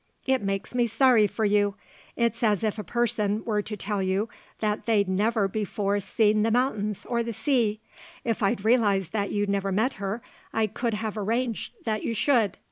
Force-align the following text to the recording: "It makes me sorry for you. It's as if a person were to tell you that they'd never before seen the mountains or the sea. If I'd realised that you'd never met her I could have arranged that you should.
"It 0.25 0.41
makes 0.41 0.73
me 0.73 0.87
sorry 0.87 1.27
for 1.27 1.45
you. 1.45 1.75
It's 2.15 2.41
as 2.41 2.63
if 2.63 2.79
a 2.79 2.83
person 2.83 3.45
were 3.45 3.61
to 3.61 3.77
tell 3.77 4.01
you 4.01 4.29
that 4.59 4.87
they'd 4.87 5.07
never 5.07 5.47
before 5.47 5.99
seen 5.99 6.41
the 6.41 6.49
mountains 6.49 7.05
or 7.05 7.21
the 7.21 7.33
sea. 7.33 7.79
If 8.23 8.41
I'd 8.41 8.65
realised 8.65 9.11
that 9.11 9.31
you'd 9.31 9.47
never 9.47 9.71
met 9.71 9.93
her 10.01 10.23
I 10.51 10.65
could 10.65 10.95
have 10.95 11.19
arranged 11.19 11.73
that 11.85 12.01
you 12.03 12.15
should. 12.15 12.57